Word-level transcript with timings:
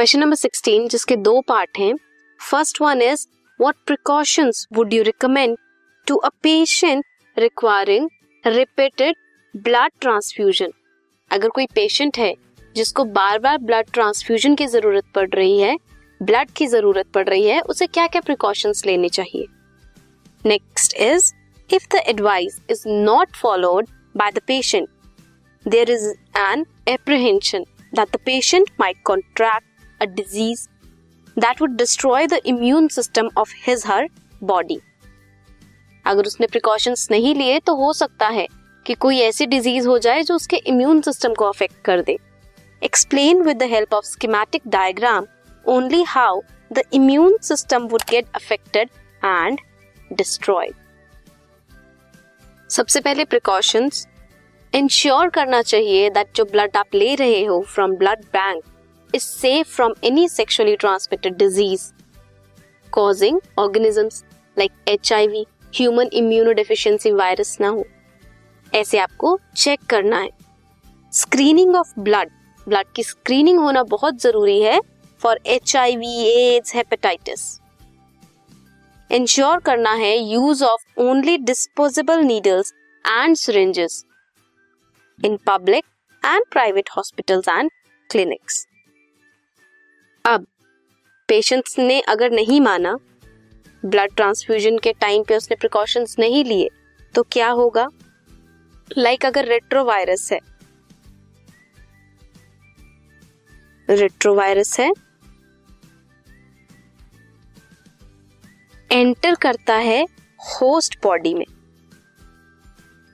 Question 0.00 0.20
number 0.20 0.36
sixteen, 0.36 0.86
जिसके 0.88 1.16
दो 1.18 1.40
part 1.48 1.78
हैं। 1.78 1.94
First 2.40 2.80
one 2.82 3.02
is 3.02 3.26
what 3.60 3.74
precautions 3.86 4.66
would 4.72 4.94
you 4.94 5.02
recommend 5.02 5.56
to 6.06 6.16
a 6.16 6.28
patient 6.42 7.04
requiring 7.36 8.08
repeated 8.44 9.16
blood 9.54 9.92
transfusion 10.00 10.72
अगर 11.30 11.48
कोई 11.48 11.66
patient 11.74 12.18
है, 12.18 12.32
जिसको 12.76 13.04
बार 13.04 13.38
बार 13.38 13.58
ब्लड 13.60 13.90
ट्रांसफ्यूजन 13.92 14.54
की 14.54 14.66
ज़रूरत 14.68 15.12
पड़ 15.14 15.28
रही 15.30 15.60
है 15.60 15.76
ब्लड 16.20 16.50
की 16.56 16.66
ज़रूरत 16.66 17.10
पड़ 17.14 17.28
रही 17.28 17.46
है, 17.46 17.60
उसे 17.60 17.86
क्या 17.86 18.06
क्या 18.06 18.20
प्रिकॉशंस 18.22 18.84
लेने 18.86 19.08
चाहिए? 19.10 19.46
Next 20.46 20.96
is 21.00 21.32
if 21.70 21.86
the 21.94 22.02
advice 22.08 22.60
is 22.70 22.88
not 22.88 23.36
followed 23.36 23.88
by 24.16 24.32
the 24.32 24.42
patient 24.46 24.88
there 25.66 25.90
is 25.90 26.08
an 26.40 26.66
apprehension 26.88 27.64
that 27.92 28.08
the 28.08 28.20
patient 28.26 28.70
might 28.80 29.02
contract 29.04 29.68
a 30.00 30.04
disease 30.06 30.66
that 31.36 31.60
would 31.60 31.76
destroy 31.76 32.26
the 32.26 32.40
immune 32.46 32.88
system 32.88 33.28
of 33.38 33.54
his 33.66 33.82
her 33.86 34.08
body 34.44 34.80
अगर 36.04 36.26
उसने 36.26 36.46
precautions 36.46 37.08
नहीं 37.10 37.34
लिए 37.34 37.58
तो 37.60 37.74
हो 37.74 37.92
सकता 37.92 38.28
है 38.28 38.46
कि 38.86 38.94
कोई 38.94 39.18
ऐसी 39.20 39.46
डिज़ीज़ 39.46 39.88
हो 39.88 39.98
जाए 39.98 40.22
जो 40.22 40.34
उसके 40.34 40.56
इम्यून 40.66 41.00
सिस्टम 41.00 41.34
को 41.34 41.44
अफेक्ट 41.44 41.74
कर 41.84 42.02
दे। 42.02 42.16
Explain 42.82 43.42
with 43.42 43.56
the 43.56 43.62
help 43.70 43.94
of 43.94 44.04
schematic 44.04 44.62
diagram 44.68 45.26
only 45.64 46.02
how 46.08 46.40
the 46.72 46.82
immune 46.92 47.36
system 47.42 47.86
would 47.86 48.02
get 48.10 48.26
affected 48.34 48.90
and 49.22 49.60
destroyed 50.10 50.74
सबसे 52.70 53.00
पहले 53.00 53.24
प्रिकॉशंस 53.24 54.06
इंश्योर 54.72 55.28
करना 55.28 55.62
चाहिए 55.62 56.10
दैट 56.10 56.28
जो 56.36 56.44
ब्लड 56.44 56.76
आप 56.76 56.94
ले 56.94 57.14
रहे 57.14 57.44
हो 57.44 57.60
from 57.68 57.96
blood 57.96 58.24
bank 58.32 58.62
is 59.14 59.22
safe 59.22 59.68
from 59.68 59.94
any 60.04 60.28
sexually 60.28 60.76
transmitted 60.76 61.36
disease 61.36 61.90
causing 62.92 63.40
organisms 63.58 64.22
like 64.56 64.72
H 64.88 65.12
I 65.12 65.26
V 65.28 65.44
human 65.74 66.10
immunodeficiency 66.52 67.10
virus 67.12 67.56
ना 67.60 67.68
हो। 67.68 67.84
ऐसे 68.72 68.98
आपको 68.98 69.38
चेक 69.56 69.80
करना 69.90 70.18
है। 70.18 70.28
स्क्रीनिंग 71.12 71.74
ऑफ़ 71.76 71.92
ब्लड 72.00 72.30
ब्लड 72.66 72.86
की 72.96 73.02
स्क्रीनिंग 73.02 73.58
होना 73.58 73.82
बहुत 73.90 74.20
ज़रूरी 74.22 74.60
है 74.60 74.80
for 75.22 75.40
H 75.46 75.76
I 75.76 75.96
V 75.96 76.14
AIDS 76.30 76.74
hepatitis 76.74 77.48
ensure 79.10 79.60
करना 79.60 79.92
है 79.94 80.16
use 80.16 80.64
of 80.64 81.00
only 81.00 81.36
disposable 81.38 82.22
needles 82.24 82.72
and 83.04 83.36
syringes 83.36 84.04
in 85.18 85.36
public 85.46 85.84
and 86.22 86.44
private 86.52 86.90
hospitals 86.96 87.48
and 87.48 87.70
clinics 88.10 88.66
अब 90.24 90.46
पेशेंट्स 91.28 91.78
ने 91.78 92.00
अगर 92.00 92.30
नहीं 92.30 92.60
माना 92.60 92.98
ब्लड 93.84 94.14
ट्रांसफ्यूजन 94.16 94.78
के 94.78 94.92
टाइम 94.92 95.22
पे 95.22 95.36
उसने 95.36 95.56
प्रिकॉशंस 95.56 96.16
नहीं 96.18 96.44
लिए 96.44 96.68
तो 97.14 97.22
क्या 97.22 97.50
होगा? 97.50 97.88
लाइक 98.98 99.20
like 99.20 99.26
अगर 99.26 99.48
रेट्रोवायरस 99.48 100.32
है। 100.32 100.40
रेट्रोवायरस 103.90 104.80
है। 104.80 104.92
एंटर 108.92 109.34
करता 109.34 109.74
है 109.74 110.04
होस्ट 110.38 111.02
बॉडी 111.02 111.34
में। 111.34 111.46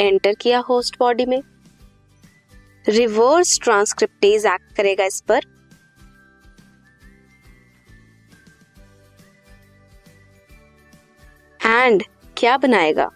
एंटर 0.00 0.34
किया 0.34 0.58
होस्ट 0.58 0.98
बॉडी 0.98 1.26
में। 1.26 1.42
रिवर्स 2.88 3.60
ट्रांसक्रिप्टेज 3.60 4.46
एक्ट 4.46 4.76
करेगा 4.76 5.04
इस 5.04 5.20
पर। 5.20 5.53
एंड 11.66 12.02
क्या 12.36 12.56
बनाएगा? 12.56 13.10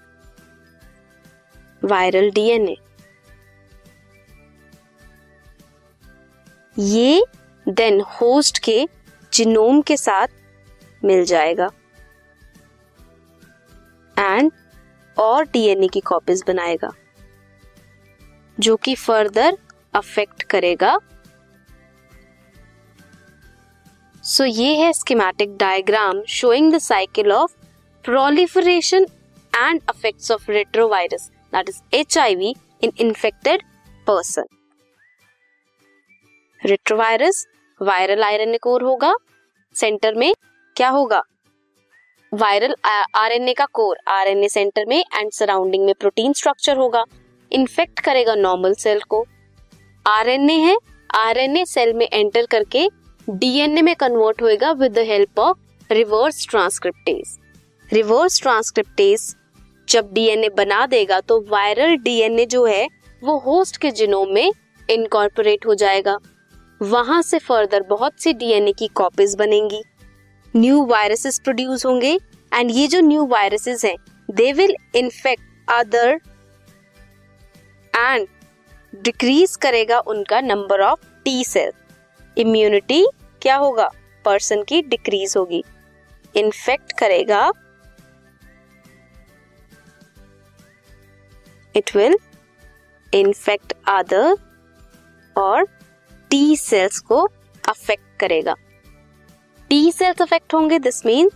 वायरल 1.85 2.31
डीएनए 2.31 2.77
ये 6.79 7.25
देन 7.67 8.01
होस्ट 8.01 8.59
के 8.59 8.89
जिनोम 9.33 9.81
के 9.83 9.97
साथ 9.97 10.29
मिल 11.05 11.25
जाएगा। 11.25 11.71
एंड 14.19 14.53
और 15.17 15.45
डीएनए 15.45 15.89
की 15.89 16.01
कॉपीज 16.01 16.43
बनाएगा 16.47 16.91
जो 18.59 18.77
कि 18.77 18.95
फर्दर 18.95 19.59
अफेक्ट 19.95 20.43
करेगा। 20.43 20.99
सो 24.25 24.45
so, 24.45 24.51
ये 24.51 24.75
है 24.77 24.93
schematic 24.93 25.57
diagram 25.57 26.23
showing 26.29 26.73
the 26.75 26.79
cycle 26.79 27.33
of 27.33 27.55
proliferation 28.09 29.07
and 29.53 29.83
effects 29.83 30.31
of 30.31 30.47
retrovirus, 30.47 31.25
that 31.53 31.69
is 31.69 31.83
HIV 31.93 32.55
in 32.83 32.93
infected 32.97 33.59
person. 34.07 34.45
Retrovirus 36.67 37.47
viral 37.83 38.23
iron 38.23 38.57
core 38.57 38.83
होगा। 38.83 39.15
सेंटर 39.75 40.15
में 40.15 40.35
क्या 40.77 40.89
होगा? 40.89 41.23
वायरल 42.35 42.75
आरएनए 43.15 43.55
का 43.55 43.65
कोर 43.65 43.97
आरएनए 44.09 44.49
सेंटर 44.49 44.85
में 44.87 45.05
एंड 45.15 45.31
सराउंडिंग 45.33 45.85
में 45.87 45.95
प्रोटीन 46.01 46.33
स्ट्रक्चर 46.33 46.77
होगा। 46.77 47.05
Infect 47.53 48.01
करेगा 48.01 48.35
normal 48.35 48.75
cell 48.75 49.01
को। 49.01 49.27
आरएनए 50.07 50.59
है। 50.59 50.77
आरएनए 51.15 51.65
सेल 51.65 51.93
में 51.93 52.09
एंटर 52.13 52.47
करके 52.47 52.89
डीएनए 53.31 53.83
में 53.83 53.97
कन्वर्ट 53.97 54.43
होएगा 54.43 54.73
with 54.73 54.93
the 54.93 54.99
help 54.99 55.39
of 55.39 55.93
reverse 55.93 56.47
transcriptase 56.49 57.39
reverse 57.93 58.41
transcriptase 58.43 59.34
जब 59.88 60.12
डीएनए 60.12 60.49
बना 60.49 60.84
देगा 60.87 61.21
तो 61.21 61.41
वायरल 61.49 61.97
डीएनए 61.97 62.44
जो 62.47 62.65
है, 62.65 62.88
वो 63.22 63.37
होस्ट 63.38 63.76
के 63.76 63.91
जिनोम 63.91 64.32
में 64.32 64.53
इनकॉर्पोरेट 64.88 65.66
हो 65.66 65.75
जाएगा। 65.75 66.16
वहाँ 66.81 67.21
से 67.22 67.38
फर्दर 67.38 67.82
बहुत 67.82 68.21
सी 68.22 68.32
डीएनए 68.32 68.72
की 68.72 68.87
कॉपीज 68.94 69.34
बनेंगी। 69.37 69.82
न्यू 70.54 70.84
वायरसेस 70.87 71.38
प्रोड्यूस 71.38 71.84
होंगे 71.87 72.12
एंड 72.53 72.71
ये 72.71 72.87
जो 72.87 73.00
न्यू 73.00 73.25
वायरसेस 73.26 73.84
हैं 73.84 73.97
they 74.28 74.53
will 74.53 74.75
infect 74.97 75.70
other 75.70 76.20
and 77.94 78.26
decrease 78.94 79.55
करेगा 79.56 79.99
उनका 80.06 80.41
number 80.41 80.81
of 80.81 81.06
T 81.25 81.44
cell 81.44 81.72
immunity 82.37 83.05
क्या 83.43 83.56
होगा? 83.56 83.91
पर्सन 84.25 84.62
की 84.62 84.82
डिक्रीज 84.82 85.34
होगी। 85.37 85.62
इन्फेक्ट 86.34 86.93
करेगा 86.99 87.50
इट 91.78 91.94
विल 91.97 92.19
इन्फेक्ट 93.12 93.72
अदर 93.89 94.37
और 95.37 95.66
टी 96.31 96.56
सेल्स 96.56 96.99
को 97.00 97.21
अफेक्ट 97.65 98.05
करेगा। 98.21 98.55
टी 99.71 99.91
सेल्स 99.93 100.22
अफेक्ट 100.22 100.55
होंगे 100.55 100.78
this 100.78 101.05
mean 101.06 101.31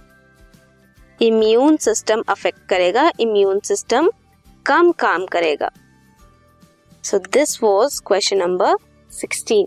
immune 1.20 1.76
system 1.76 2.22
affect 2.28 2.58
करेगा 2.69 3.10
इम्यून 3.20 3.60
सिस्टम 3.64 4.10
कम 4.66 4.91
काम 4.98 5.26
करेगा। 5.26 5.70
So 7.04 7.19
this 7.32 7.62
was 7.62 8.00
question 8.06 8.38
number 8.38 8.75
sixteen 9.10 9.66